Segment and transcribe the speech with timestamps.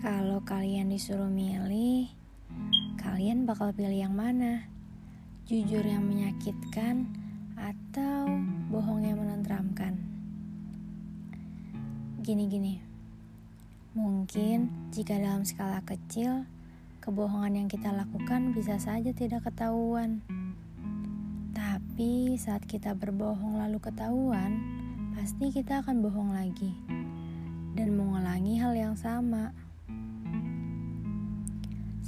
[0.00, 2.08] Kalau kalian disuruh milih,
[2.96, 4.64] kalian bakal pilih yang mana?
[5.44, 7.04] Jujur yang menyakitkan
[7.52, 8.32] atau
[8.72, 10.00] bohong yang menenteramkan?
[12.24, 12.80] Gini-gini,
[13.92, 16.48] mungkin jika dalam skala kecil,
[17.04, 20.24] kebohongan yang kita lakukan bisa saja tidak ketahuan.
[21.52, 24.64] Tapi saat kita berbohong lalu ketahuan,
[25.12, 26.72] pasti kita akan bohong lagi
[27.76, 29.52] dan mengulangi hal yang sama.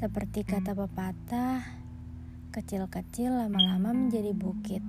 [0.02, 1.62] Seperti kata pepatah,
[2.50, 4.82] kecil-kecil lama-lama menjadi bukit.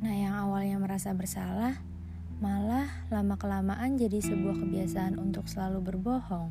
[0.00, 1.76] Nah, yang awalnya merasa bersalah,
[2.40, 6.48] malah lama-kelamaan jadi sebuah kebiasaan untuk selalu berbohong.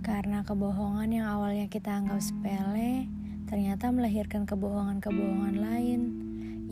[0.00, 3.12] Karena kebohongan yang awalnya kita anggap sepele,
[3.44, 6.00] ternyata melahirkan kebohongan-kebohongan lain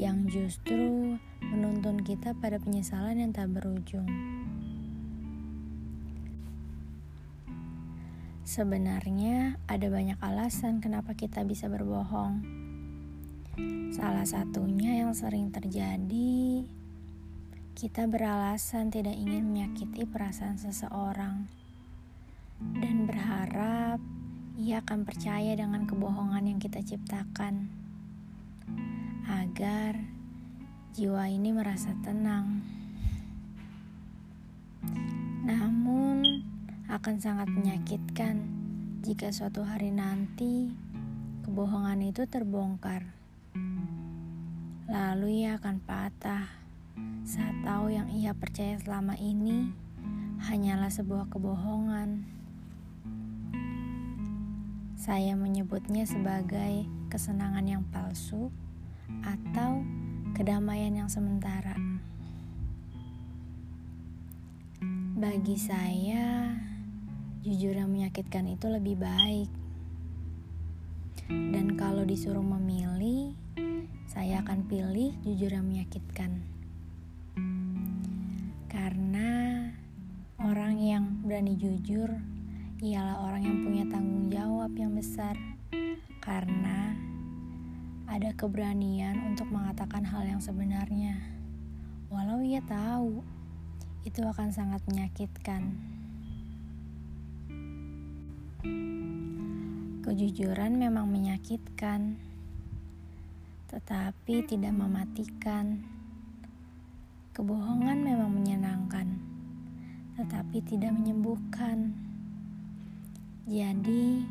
[0.01, 4.09] yang justru menuntun kita pada penyesalan yang tak berujung.
[8.45, 12.45] Sebenarnya ada banyak alasan kenapa kita bisa berbohong.
[13.89, 16.69] Salah satunya yang sering terjadi,
[17.73, 21.49] kita beralasan tidak ingin menyakiti perasaan seseorang
[22.85, 23.97] dan berharap
[24.61, 27.73] ia akan percaya dengan kebohongan yang kita ciptakan
[29.25, 30.05] agar
[30.93, 32.61] jiwa ini merasa tenang.
[36.95, 38.47] Akan sangat menyakitkan
[39.03, 40.71] jika suatu hari nanti
[41.43, 43.03] kebohongan itu terbongkar.
[44.87, 46.47] Lalu ia akan patah
[47.27, 49.75] saat tahu yang ia percaya selama ini
[50.47, 52.31] hanyalah sebuah kebohongan.
[54.95, 58.55] Saya menyebutnya sebagai kesenangan yang palsu
[59.27, 59.83] atau
[60.39, 61.75] kedamaian yang sementara.
[65.15, 66.34] Bagi saya,
[67.45, 69.53] jujur yang menyakitkan itu lebih baik.
[71.29, 73.37] Dan kalau disuruh memilih,
[74.09, 76.41] saya akan pilih jujur yang menyakitkan.
[78.73, 79.61] Karena
[80.41, 82.09] orang yang berani jujur
[82.81, 85.37] ialah orang yang punya tanggung jawab yang besar.
[86.25, 86.97] Karena
[88.09, 91.21] ada keberanian untuk mengatakan hal yang sebenarnya,
[92.09, 93.21] walau ia tahu
[94.09, 95.77] itu akan sangat menyakitkan.
[100.05, 102.21] Kejujuran memang menyakitkan,
[103.73, 105.81] tetapi tidak mematikan.
[107.35, 109.19] Kebohongan memang menyenangkan,
[110.21, 111.97] tetapi tidak menyembuhkan.
[113.49, 114.23] Jadi,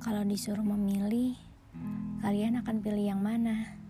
[0.00, 1.36] kalau disuruh memilih,
[2.24, 3.81] kalian akan pilih yang mana?